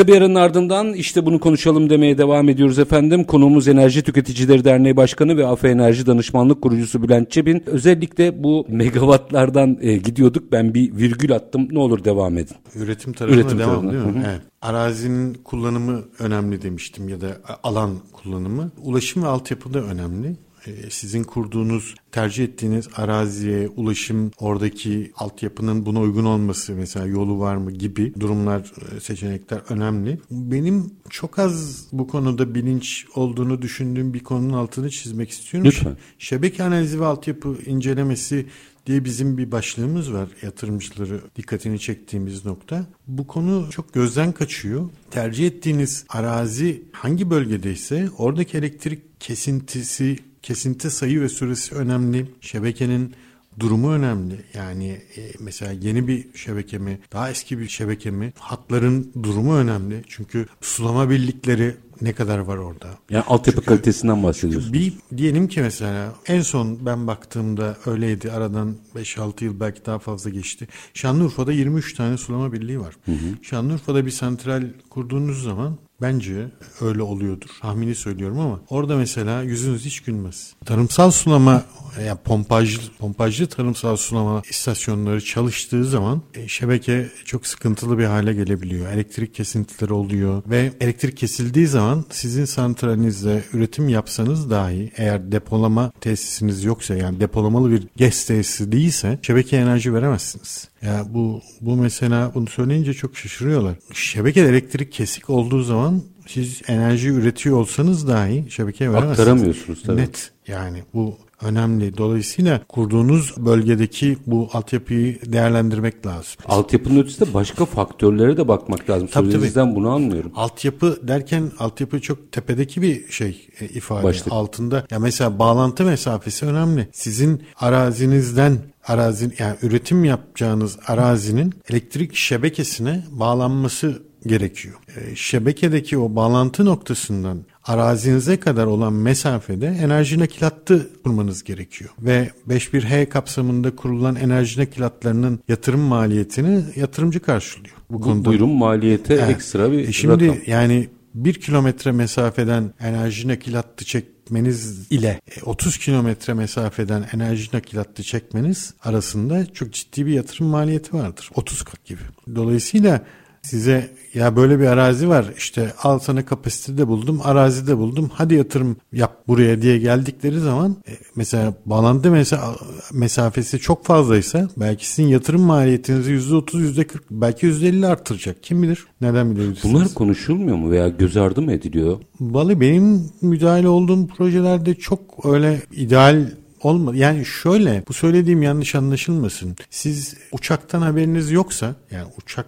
[0.00, 3.24] Kısa bir aranın ardından işte bunu konuşalım demeye devam ediyoruz efendim.
[3.24, 7.62] Konuğumuz Enerji Tüketicileri Derneği Başkanı ve AFE Enerji Danışmanlık Kurucusu Bülent Çebin.
[7.66, 10.52] Özellikle bu megawattlardan e, gidiyorduk.
[10.52, 11.68] Ben bir virgül attım.
[11.70, 12.56] Ne olur devam edin.
[12.74, 13.92] Üretim tarafına Üretim devam tarafına.
[13.92, 14.24] değil mi?
[14.30, 14.40] Evet.
[14.62, 17.28] Arazinin kullanımı önemli demiştim ya da
[17.62, 18.70] alan kullanımı.
[18.82, 20.36] Ulaşım ve altyapı da önemli.
[20.66, 27.56] Ee, sizin kurduğunuz, tercih ettiğiniz araziye, ulaşım, oradaki altyapının buna uygun olması mesela yolu var
[27.56, 30.18] mı gibi durumlar, e, seçenekler önemli.
[30.30, 35.70] Benim çok az bu konuda bilinç olduğunu düşündüğüm bir konunun altını çizmek istiyorum.
[35.70, 35.96] Lütfen.
[36.18, 38.46] Şebeke analizi ve altyapı incelemesi
[38.86, 42.86] diye bizim bir başlığımız var yatırımcıları dikkatini çektiğimiz nokta.
[43.06, 44.88] Bu konu çok gözden kaçıyor.
[45.10, 52.26] Tercih ettiğiniz arazi hangi bölgedeyse oradaki elektrik kesintisi kesinti sayı ve süresi önemli.
[52.40, 53.14] Şebekenin
[53.60, 54.40] durumu önemli.
[54.54, 58.32] Yani e, mesela yeni bir şebeke mi, daha eski bir şebeke mi?
[58.38, 60.04] Hatların durumu önemli.
[60.08, 62.88] Çünkü sulama birlikleri ne kadar var orada?
[63.10, 64.72] Yani altyapı çünkü, kalitesinden bahsediyorsunuz.
[64.72, 68.32] Bir diyelim ki mesela en son ben baktığımda öyleydi.
[68.32, 70.68] Aradan 5-6 yıl belki daha fazla geçti.
[70.94, 72.96] Şanlıurfa'da 23 tane sulama birliği var.
[73.04, 73.16] Hı hı.
[73.42, 76.46] Şanlıurfa'da bir santral kurduğunuz zaman Bence
[76.80, 77.48] öyle oluyordur.
[77.60, 80.54] Tahmini söylüyorum ama orada mesela yüzünüz hiç gülmez.
[80.64, 81.62] Tarımsal sulama
[82.06, 88.92] yani pompajlı, pompajlı tarımsal sulama istasyonları çalıştığı zaman e, şebeke çok sıkıntılı bir hale gelebiliyor.
[88.92, 96.64] Elektrik kesintileri oluyor ve elektrik kesildiği zaman sizin santralinizde üretim yapsanız dahi eğer depolama tesisiniz
[96.64, 100.68] yoksa yani depolamalı bir GES tesisi değilse şebeke enerji veremezsiniz.
[100.82, 103.74] Ya bu bu mesela bunu söyleyince çok şaşırıyorlar.
[103.94, 109.20] Şebeke elektrik kesik olduğu zaman siz enerji üretiyor olsanız dahi şebekeye veremezsiniz.
[109.20, 110.00] Aktaramıyorsunuz tabii.
[110.00, 111.96] Net yani bu önemli.
[111.96, 116.32] Dolayısıyla kurduğunuz bölgedeki bu altyapıyı değerlendirmek lazım.
[116.46, 119.08] Altyapının ötesinde başka faktörlere de bakmak lazım.
[119.12, 119.76] Tabii, Sözünüzden tabii.
[119.76, 120.32] bunu anlıyorum.
[120.36, 124.04] Altyapı derken altyapı çok tepedeki bir şey e, ifade.
[124.04, 124.32] Başlık.
[124.32, 126.88] Altında ya mesela bağlantı mesafesi önemli.
[126.92, 128.58] Sizin arazinizden
[128.90, 134.74] arazin yani üretim yapacağınız arazinin elektrik şebekesine bağlanması gerekiyor.
[134.96, 141.90] E, şebekedeki o bağlantı noktasından arazinize kadar olan mesafede enerji nakilatı kurmanız gerekiyor.
[141.98, 147.74] Ve 51H kapsamında kurulan enerji nakilatlarının yatırım maliyetini yatırımcı karşılıyor.
[147.90, 149.30] Bu, Bu konuda buyurun maliyete evet.
[149.30, 150.42] ekstra bir e şimdi rakam.
[150.46, 153.84] yani bir kilometre mesafeden enerji nakilatı
[154.30, 160.96] çekmeniz ile 30 e, kilometre mesafeden enerji nakilatı çekmeniz arasında çok ciddi bir yatırım maliyeti
[160.96, 161.30] vardır.
[161.34, 162.00] 30 kat gibi.
[162.34, 163.00] Dolayısıyla
[163.42, 168.76] size ya böyle bir arazi var işte al sana kapasitede buldum arazide buldum hadi yatırım
[168.92, 172.56] yap buraya diye geldikleri zaman e, mesela bağlantı mesa
[172.92, 179.36] mesafesi çok fazlaysa belki sizin yatırım maliyetinizi %30 %40 belki %50 artıracak kim bilir neden
[179.36, 179.74] bilebilirsiniz.
[179.74, 181.98] Bunlar konuşulmuyor mu veya göz ardı mı ediliyor?
[182.20, 186.26] Vallahi benim müdahale olduğum projelerde çok öyle ideal
[186.62, 186.96] olmadı.
[186.96, 189.56] Yani şöyle bu söylediğim yanlış anlaşılmasın.
[189.70, 192.46] Siz uçaktan haberiniz yoksa yani uçak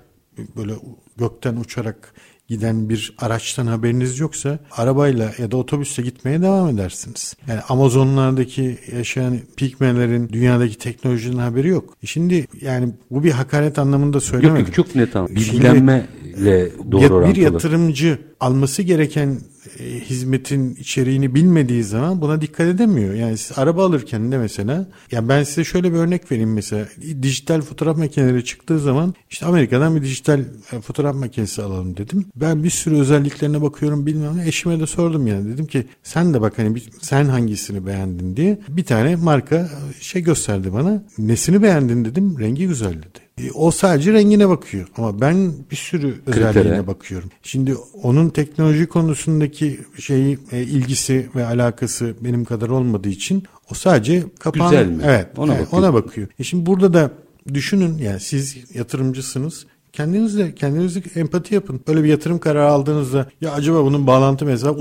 [0.57, 0.73] böyle
[1.17, 2.15] gökten uçarak
[2.49, 7.37] giden bir araçtan haberiniz yoksa arabayla ya da otobüsle gitmeye devam edersiniz.
[7.49, 11.97] Yani Amazonlardaki yaşayan pigmelerin dünyadaki teknolojinin haberi yok.
[12.03, 14.57] E şimdi yani bu bir hakaret anlamında söylemedim.
[14.57, 15.37] Yok yok çok net anladım.
[15.37, 17.35] Bilgilenme ile doğru ya, orantılı.
[17.35, 19.39] Bir yatırımcı alması gereken
[19.79, 23.15] e, hizmetin içeriğini bilmediği zaman buna dikkat edemiyor.
[23.15, 26.89] Yani siz araba alırken de mesela ya ben size şöyle bir örnek vereyim mesela
[27.23, 30.41] dijital fotoğraf makineleri çıktığı zaman işte Amerika'dan bir dijital
[30.73, 32.27] e, fotoğraf makinesi alalım dedim.
[32.37, 36.41] Ben bir sürü özelliklerine bakıyorum bilmem ne eşime de sordum yani dedim ki sen de
[36.41, 41.05] bak hani sen hangisini beğendin diye bir tane marka e, şey gösterdi bana.
[41.19, 43.22] Nesini beğendin dedim rengi güzel dedi.
[43.39, 47.29] E, O sadece rengine bakıyor ama ben bir sürü özelliğine bakıyorum.
[47.43, 54.25] Şimdi onun teknoloji konusundaki şeyi e, ilgisi ve alakası benim kadar olmadığı için o sadece
[54.39, 55.03] kapağını Güzel mi?
[55.07, 55.69] evet Ona ona, bakıyor.
[55.83, 56.29] ona bakıyor.
[56.39, 57.11] E şimdi burada da
[57.55, 59.67] düşünün yani siz yatırımcısınız.
[59.93, 61.81] Kendiniz de kendinize empati yapın.
[61.89, 64.77] Böyle bir yatırım kararı aldığınızda ya acaba bunun bağlantı mesela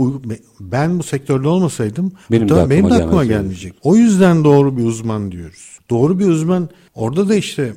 [0.60, 3.74] ben bu sektörde olmasaydım Benim de muhtemelen benim de aklıma aklıma gelmeyecek.
[3.84, 5.80] O yüzden doğru bir uzman diyoruz.
[5.92, 7.74] Doğru bir uzman orada da işte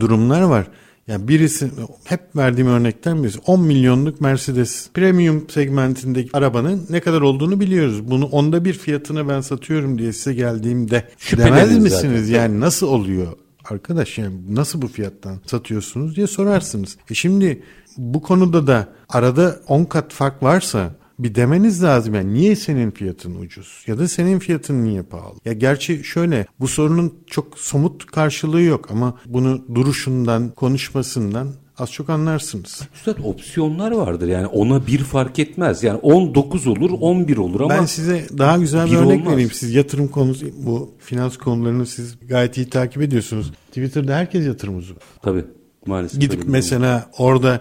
[0.00, 0.66] durumlar var.
[1.08, 1.70] Yani birisi
[2.04, 8.10] hep verdiğim örnekten birisi 10 milyonluk Mercedes premium segmentindeki arabanın ne kadar olduğunu biliyoruz.
[8.10, 11.82] Bunu onda bir fiyatına ben satıyorum diye size geldiğimde demez zaten.
[11.82, 12.28] misiniz?
[12.28, 13.32] Yani nasıl oluyor?
[13.64, 16.96] Arkadaş yani nasıl bu fiyattan satıyorsunuz diye sorarsınız.
[17.10, 17.62] E şimdi
[17.96, 23.34] bu konuda da arada 10 kat fark varsa bir demeniz lazım yani niye senin fiyatın
[23.34, 25.34] ucuz ya da senin fiyatın niye pahalı?
[25.44, 31.48] Ya gerçi şöyle bu sorunun çok somut karşılığı yok ama bunu duruşundan, konuşmasından
[31.78, 32.82] az çok anlarsınız.
[32.94, 35.82] Üstad opsiyonlar vardır yani ona bir fark etmez.
[35.82, 39.32] Yani 19 olur 11 olur ama ben size daha güzel bir bir örnek olmaz.
[39.32, 39.50] vereyim.
[39.50, 43.52] Siz yatırım konusu bu finans konularını siz gayet iyi takip ediyorsunuz.
[43.68, 44.98] Twitter'da herkes yatırım uzmanı.
[45.22, 45.44] tabii
[45.86, 46.20] maalesef.
[46.20, 47.60] Gidip mesela orada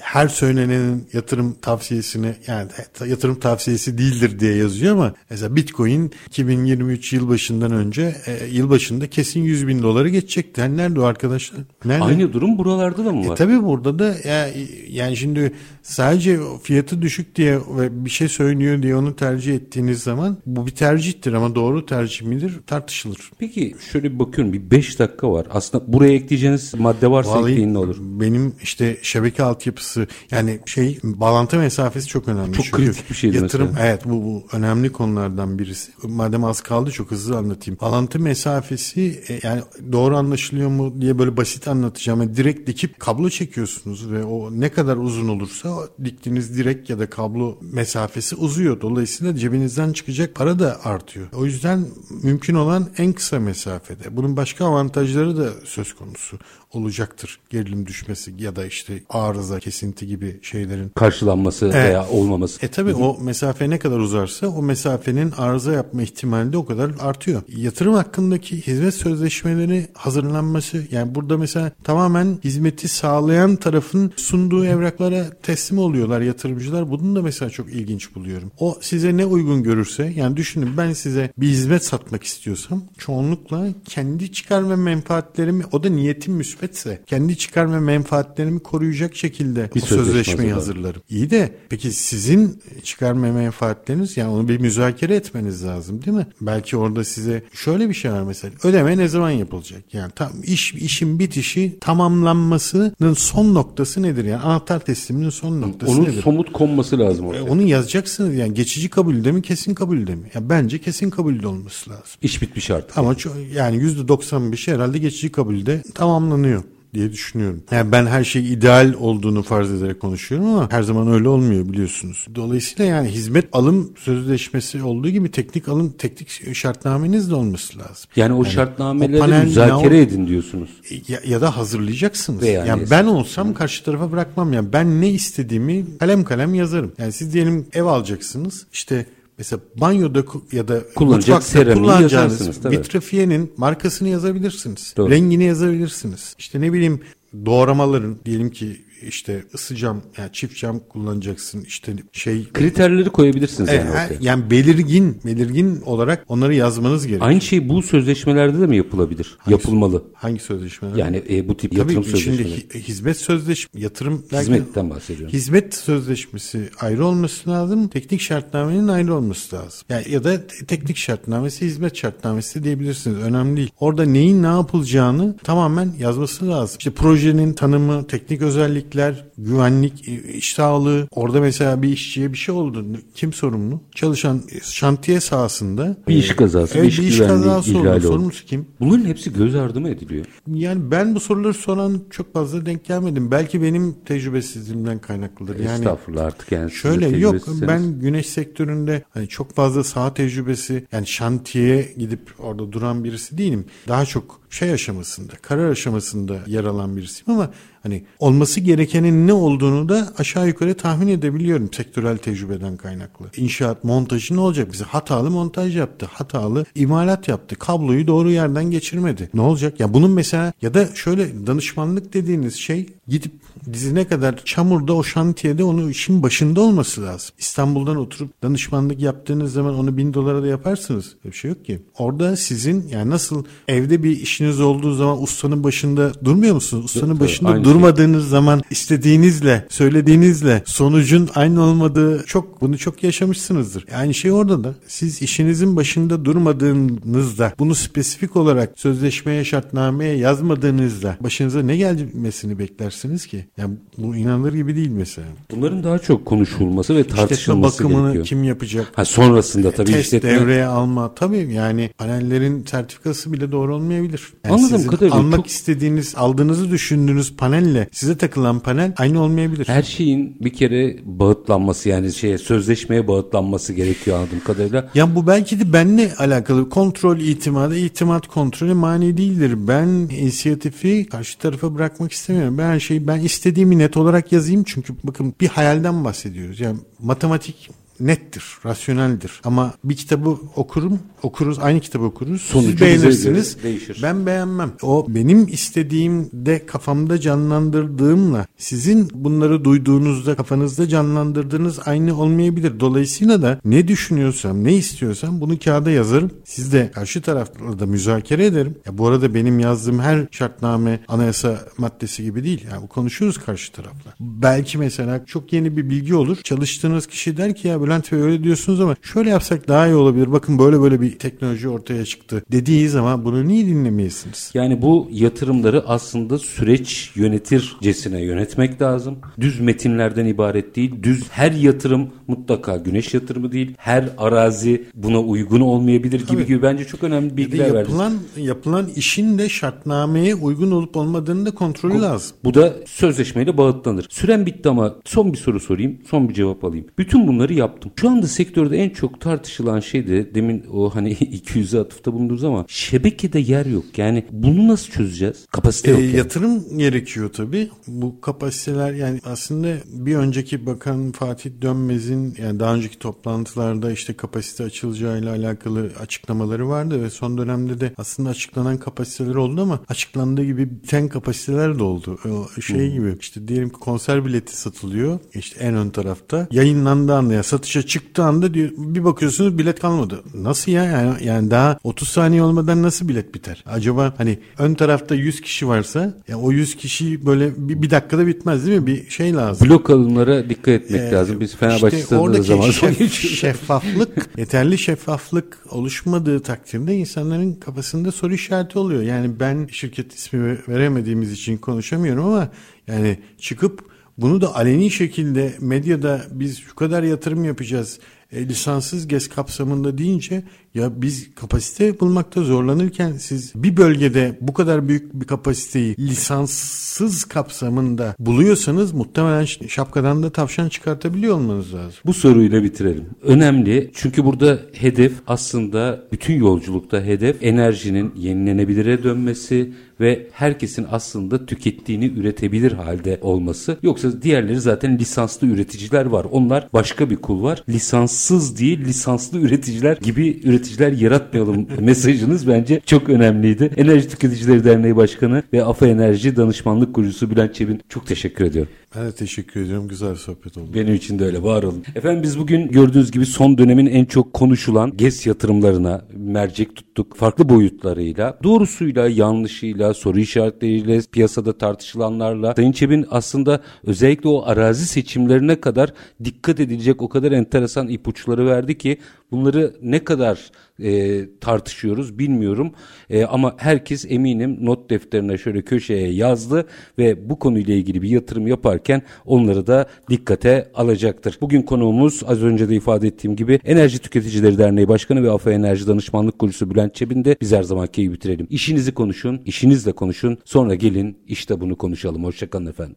[0.00, 2.70] her söylenenin yatırım tavsiyesini yani
[3.06, 9.66] yatırım tavsiyesi değildir diye yazıyor ama mesela Bitcoin 2023 yılbaşından önce e, yılbaşında kesin 100
[9.68, 10.60] bin doları geçecekti.
[10.60, 11.60] Yani nerede o arkadaşlar?
[11.84, 12.04] Nerede?
[12.04, 13.32] Aynı durum buralarda da mı var?
[13.32, 14.48] E tabii burada da ya,
[14.88, 15.52] yani şimdi
[15.82, 20.70] sadece fiyatı düşük diye ve bir şey söylüyor diye onu tercih ettiğiniz zaman bu bir
[20.70, 23.30] tercihtir ama doğru tercih midir tartışılır.
[23.38, 25.46] Peki şöyle bir bakıyorum bir 5 dakika var.
[25.50, 27.96] Aslında buraya ekleyeceğiniz madde varsa Vallahi ekleyin ne olur.
[28.00, 29.42] Benim işte şebeke
[29.82, 32.52] altyapısı yani şey bağlantı mesafesi çok önemli.
[32.52, 33.86] Çok Çünkü kritik bir şeydi Yatırım mesela.
[33.86, 35.92] evet bu, bu önemli konulardan birisi.
[36.02, 37.78] Madem az kaldı çok hızlı anlatayım.
[37.80, 42.22] Bağlantı mesafesi e, yani doğru anlaşılıyor mu diye böyle basit anlatacağım.
[42.22, 46.98] Yani direkt dikip kablo çekiyorsunuz ve o ne kadar uzun olursa o diktiğiniz direk ya
[46.98, 48.80] da kablo mesafesi uzuyor.
[48.80, 51.26] Dolayısıyla cebinizden çıkacak para da artıyor.
[51.32, 51.86] O yüzden
[52.22, 54.16] mümkün olan en kısa mesafede.
[54.16, 56.38] Bunun başka avantajları da söz konusu
[56.72, 57.40] olacaktır.
[57.50, 61.74] Gerilim düşmesi ya da işte arıza, kesinti gibi şeylerin Karşılanması Evet.
[61.74, 62.66] veya olmaması.
[62.66, 66.90] e tabi o mesafe ne kadar uzarsa o mesafenin arıza yapma ihtimali de o kadar
[67.00, 67.42] artıyor.
[67.56, 75.78] Yatırım hakkındaki hizmet sözleşmeleri hazırlanması yani burada mesela tamamen hizmeti sağlayan tarafın sunduğu evraklara teslim
[75.78, 76.90] oluyorlar yatırımcılar.
[76.90, 78.52] Bunu da mesela çok ilginç buluyorum.
[78.58, 84.32] O size ne uygun görürse yani düşünün ben size bir hizmet satmak istiyorsam çoğunlukla kendi
[84.32, 89.86] çıkar ve menfaatlerimi o da niyetim müsbetse kendi çıkar ve menfaatlerimi koruyacak şekilde Bir o
[89.86, 90.74] sözleşme sözleşmeyi hazırlar.
[90.74, 91.02] hazırlarım.
[91.10, 96.26] İyi de peki sizin çıkarma menfaatleriniz yani onu bir müzakere etmeniz lazım değil mi?
[96.40, 98.54] Belki orada size şöyle bir şey var mesela.
[98.64, 99.82] Ödeme ne zaman yapılacak?
[99.92, 104.24] Yani tam iş işin bitişi tamamlanmasının son noktası nedir?
[104.24, 106.22] Yani anahtar tesliminin son noktası Onun nedir?
[106.22, 107.42] somut konması lazım E, oraya.
[107.42, 110.30] Onu yazacaksınız yani geçici kabulde mi kesin kabulde mi?
[110.34, 112.04] Ya bence kesin kabulde olması lazım.
[112.22, 112.98] İş bitmiş artık.
[112.98, 113.14] Ama
[113.54, 116.62] yani %95 herhalde geçici kabulde tamamlanıyor
[116.94, 117.62] diye düşünüyorum.
[117.70, 122.26] Yani ben her şey ideal olduğunu farz ederek konuşuyorum ama her zaman öyle olmuyor biliyorsunuz.
[122.34, 128.10] Dolayısıyla yani hizmet alım sözleşmesi olduğu gibi teknik alım teknik şartnameniz de olması lazım.
[128.16, 130.70] Yani o o şartnameleri panel müzakere ne- edin diyorsunuz.
[131.08, 132.42] Ya, ya da hazırlayacaksınız.
[132.42, 134.52] Veya yani ben olsam karşı tarafa bırakmam.
[134.52, 136.92] Yani ben ne istediğimi kalem kalem yazarım.
[136.98, 138.66] Yani siz diyelim ev alacaksınız.
[138.72, 139.06] İşte
[139.42, 142.78] mesela banyoda ya da Kullanacak mutfakta seramiği kullanacağınız yazarsınız, tabii.
[142.78, 144.94] vitrifiyenin markasını yazabilirsiniz.
[144.96, 145.10] Doğru.
[145.10, 146.34] Rengini yazabilirsiniz.
[146.38, 147.00] İşte ne bileyim
[147.46, 151.60] doğramaların diyelim ki işte ısı cam yani çift cam kullanacaksın.
[151.66, 154.16] İşte şey Kriterleri koyabilirsiniz e, yani ortaya.
[154.20, 157.28] yani belirgin belirgin olarak onları yazmanız gerekiyor.
[157.30, 159.38] Aynı şey bu sözleşmelerde de mi yapılabilir?
[159.48, 160.04] Yapılmalı.
[160.14, 160.96] Hangi sözleşmeler?
[160.96, 162.60] Yani e, bu tip Tabii yatırım şimdi sözleşmeleri.
[162.60, 165.32] hi- hizmet sözleşme yatırım Hizmetten bahsediyorum.
[165.32, 167.88] Hizmet sözleşmesi ayrı olması lazım.
[167.88, 169.80] Teknik şartnamenin ayrı olması lazım.
[169.88, 173.16] Yani ya da te- teknik şartnamesi, hizmet şartnamesi diyebilirsiniz.
[173.18, 173.70] Önemli değil.
[173.80, 176.76] Orada neyin ne yapılacağını tamamen yazması lazım.
[176.78, 181.08] İşte projenin tanımı, teknik özellikleri, güvenlikler, güvenlik iş sağlığı.
[181.10, 182.86] Orada mesela bir işçiye bir şey oldu.
[183.14, 183.80] Kim sorumlu?
[183.94, 185.96] Çalışan şantiye sahasında.
[186.08, 188.00] Bir iş kazası, evet, bir iş, bir iş kazası oldu.
[188.00, 188.66] Sorumlusu kim?
[188.80, 190.26] Bunların hepsi göz ardı mı ediliyor?
[190.46, 193.30] Yani ben bu soruları soran çok fazla denk gelmedim.
[193.30, 195.58] Belki benim tecrübesizliğimden kaynaklıdır.
[195.58, 196.70] Yani Estağfurullah artık yani.
[196.70, 197.36] Şöyle yok
[197.68, 203.64] ben güneş sektöründe hani çok fazla saha tecrübesi yani şantiyeye gidip orada duran birisi değilim.
[203.88, 207.50] Daha çok şey aşamasında, karar aşamasında yer alan birisiyim ama
[207.82, 213.26] hani olması gerekenin ne olduğunu da aşağı yukarı tahmin edebiliyorum sektörel tecrübeden kaynaklı.
[213.36, 214.72] İnşaat montajı ne olacak?
[214.72, 219.30] Bize hatalı montaj yaptı, hatalı imalat yaptı, kabloyu doğru yerden geçirmedi.
[219.34, 219.80] Ne olacak?
[219.80, 223.32] Ya bunun mesela ya da şöyle danışmanlık dediğiniz şey gidip
[223.72, 227.30] dizine kadar çamurda o şantiyede onu işin başında olması lazım.
[227.38, 231.16] İstanbul'dan oturup danışmanlık yaptığınız zaman onu bin dolara da yaparsınız.
[231.24, 231.82] Öyle bir şey yok ki.
[231.98, 236.84] Orada sizin yani nasıl evde bir işiniz olduğu zaman ustanın başında durmuyor musunuz?
[236.84, 237.74] Ustanın Tabii, başında aynı şey.
[237.74, 243.86] durmadığınız zaman istediğinizle, söylediğinizle sonucun aynı olmadığı çok bunu çok yaşamışsınızdır.
[243.96, 244.74] Aynı şey orada da.
[244.86, 252.91] Siz işinizin başında durmadığınızda bunu spesifik olarak sözleşmeye, şartnameye yazmadığınızda başınıza ne gelmesini beklersiniz
[253.26, 253.44] ki?
[253.56, 255.26] Yani bu inanılır gibi değil mesela.
[255.50, 258.26] Bunların daha çok konuşulması ve İşletme tartışılması bakımını gerekiyor.
[258.26, 258.92] kim yapacak?
[258.94, 261.14] Ha sonrasında tabii Test işletme devreye alma.
[261.14, 264.22] Tabii yani panellerin sertifikası bile doğru olmayabilir.
[264.44, 269.68] Yani Anladığım kadarıyla almak çok- istediğiniz, aldığınızı düşündüğünüz panelle size takılan panel aynı olmayabilir.
[269.68, 274.90] her şeyin bir kere bağıtlanması yani şeye sözleşmeye bağıtlanması gerekiyor anladığım kadarıyla.
[274.94, 279.54] Ya bu belki de benle alakalı kontrol itimadı, itimat kontrolü mani değildir.
[279.68, 282.58] Ben inisiyatifi karşı tarafa bırakmak istemiyorum.
[282.58, 286.60] Ben şeyi ben istediğimi net olarak yazayım çünkü bakın bir hayalden bahsediyoruz.
[286.60, 289.40] Yani matematik nettir, rasyoneldir.
[289.44, 292.42] Ama bir kitabı okurum, okuruz, aynı kitabı okuruz.
[292.42, 293.62] Sonucu Siz beğenirsiniz.
[293.62, 294.00] değişir.
[294.02, 294.72] Ben beğenmem.
[294.82, 302.80] O benim istediğimde kafamda canlandırdığımla sizin bunları duyduğunuzda kafanızda canlandırdığınız aynı olmayabilir.
[302.80, 306.30] Dolayısıyla da ne düşünüyorsam, ne istiyorsam bunu kağıda yazarım.
[306.44, 308.74] Siz de karşı tarafla da müzakere ederim.
[308.86, 312.64] Ya bu arada benim yazdığım her şartname anayasa maddesi gibi değil.
[312.72, 314.14] Yani konuşuyoruz karşı tarafla.
[314.20, 316.36] Belki mesela çok yeni bir bilgi olur.
[316.42, 320.32] Çalıştığınız kişi der ki ya Bülent Bey öyle diyorsunuz ama şöyle yapsak daha iyi olabilir.
[320.32, 324.50] Bakın böyle böyle bir teknoloji ortaya çıktı dediği zaman bunu niye dinlemeyesiniz?
[324.54, 329.18] Yani bu yatırımları aslında süreç yönetircesine yönetmek lazım.
[329.40, 330.94] Düz metinlerden ibaret değil.
[331.02, 333.74] Düz her yatırım mutlaka güneş yatırımı değil.
[333.78, 336.46] Her arazi buna uygun olmayabilir gibi Tabii.
[336.46, 337.88] gibi bence çok önemli Bir de bilgiler verdiniz.
[337.88, 342.36] yapılan yapılan işin de şartnameye uygun olup olmadığını da kontrolü lazım.
[342.44, 344.06] Bu da sözleşmeyle bağıtlanır.
[344.10, 345.98] Süren bitti ama son bir soru sorayım.
[346.10, 346.86] Son bir cevap alayım.
[346.98, 347.92] Bütün bunları yaptım.
[348.00, 352.64] Şu anda sektörde en çok tartışılan şey de demin o hani 200'e atıfta bulundunuz ama
[352.68, 353.84] şebekede yer yok.
[353.96, 355.46] Yani bunu nasıl çözeceğiz?
[355.52, 356.00] Kapasite yok.
[356.00, 356.16] E, yani.
[356.16, 357.70] yatırım gerekiyor tabii.
[357.86, 364.64] Bu kapasiteler yani aslında bir önceki bakan Fatih Dönmez'in yani daha önceki toplantılarda işte kapasite
[364.64, 370.70] açılacağıyla alakalı açıklamaları vardı ve son dönemde de aslında açıklanan kapasiteler oldu ama açıklandığı gibi
[370.70, 372.18] biten kapasiteler de oldu.
[372.24, 377.34] O şey gibi işte diyelim ki konser bileti satılıyor işte en ön tarafta yayınlandığı anda
[377.34, 380.22] ya satışa çıktığı anda diyor, bir bakıyorsunuz bilet kalmadı.
[380.34, 383.64] Nasıl ya yani, yani daha 30 saniye olmadan nasıl bilet biter?
[383.66, 388.26] Acaba hani ön tarafta 100 kişi varsa ya o 100 kişi böyle bir, bir dakikada
[388.26, 388.86] bitmez değil mi?
[388.86, 389.68] Bir şey lazım.
[389.68, 391.40] Blok alımlara dikkat etmek Ee, lazım.
[391.40, 398.78] Biz Fenerbahçe işte oradaki zaman şef- şeffaflık, yeterli şeffaflık oluşmadığı takdirde insanların kafasında soru işareti
[398.78, 399.02] oluyor.
[399.02, 402.48] Yani ben şirket ismi veremediğimiz için konuşamıyorum ama
[402.86, 407.98] yani çıkıp bunu da aleni şekilde medyada biz şu kadar yatırım yapacağız
[408.32, 410.42] e, lisanssız gez kapsamında deyince
[410.74, 418.14] ya biz kapasite bulmakta zorlanırken siz bir bölgede bu kadar büyük bir kapasiteyi lisanssız kapsamında
[418.18, 422.00] buluyorsanız muhtemelen şapkadan da tavşan çıkartabiliyor olmanız lazım.
[422.06, 423.06] Bu soruyla bitirelim.
[423.22, 429.72] Önemli çünkü burada hedef aslında bütün yolculukta hedef enerjinin yenilenebilire dönmesi
[430.02, 433.76] ve herkesin aslında tükettiğini üretebilir halde olması.
[433.82, 436.26] Yoksa diğerleri zaten lisanslı üreticiler var.
[436.30, 437.64] Onlar başka bir kul var.
[437.68, 443.70] Lisanssız değil lisanslı üreticiler gibi üreticiler yaratmayalım mesajınız bence çok önemliydi.
[443.76, 448.72] Enerji Tüketicileri Derneği Başkanı ve AFA Enerji Danışmanlık Kurucusu Bülent Çevin çok teşekkür ediyorum.
[448.96, 449.88] Ben de teşekkür ediyorum.
[449.88, 450.74] Güzel sohbet oldu.
[450.74, 451.84] Benim için de öyle var olun.
[451.94, 457.16] Efendim biz bugün gördüğünüz gibi son dönemin en çok konuşulan GES yatırımlarına mercek tuttuk.
[457.16, 462.54] Farklı boyutlarıyla, doğrusuyla, yanlışıyla, soru işaretleriyle, piyasada tartışılanlarla.
[462.56, 465.92] Sayın Çebin aslında özellikle o arazi seçimlerine kadar
[466.24, 468.98] dikkat edilecek o kadar enteresan ipuçları verdi ki
[469.32, 470.50] Bunları ne kadar
[470.82, 472.72] e, tartışıyoruz bilmiyorum
[473.10, 476.66] e, ama herkes eminim not defterine şöyle köşeye yazdı
[476.98, 481.38] ve bu konuyla ilgili bir yatırım yaparken onları da dikkate alacaktır.
[481.40, 485.86] Bugün konuğumuz az önce de ifade ettiğim gibi Enerji Tüketicileri Derneği Başkanı ve AFA Enerji
[485.86, 488.46] Danışmanlık Kurucusu Bülent Çebin'de biz her zaman keyif bitirelim.
[488.50, 492.24] İşinizi konuşun, işinizle konuşun sonra gelin işte bunu konuşalım.
[492.24, 492.96] Hoşçakalın efendim.